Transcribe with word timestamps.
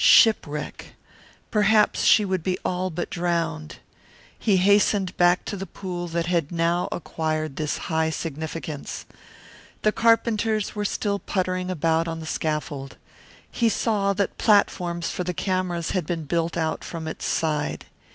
Shipwreck! 0.03 0.95
Perhaps 1.51 2.05
she 2.05 2.25
would 2.25 2.41
be 2.41 2.57
all 2.65 2.89
but 2.89 3.11
drowned. 3.11 3.75
He 4.39 4.57
hastened 4.57 5.15
back 5.15 5.45
to 5.45 5.55
the 5.55 5.67
pool 5.67 6.07
that 6.07 6.25
had 6.25 6.51
now 6.51 6.89
acquired 6.91 7.55
this 7.55 7.77
high 7.85 8.09
significance. 8.09 9.05
The 9.83 9.91
carpenters 9.91 10.73
were 10.73 10.85
still 10.85 11.19
puttering 11.19 11.69
about 11.69 12.07
on 12.07 12.19
the 12.19 12.25
scaffold. 12.25 12.97
He 13.51 13.69
saw 13.69 14.13
that 14.13 14.39
platforms 14.39 15.11
for 15.11 15.23
the 15.23 15.35
cameras 15.35 15.91
had 15.91 16.07
been 16.07 16.23
built 16.23 16.57
out 16.57 16.83
from 16.83 17.07
its 17.07 17.25
side. 17.25 17.85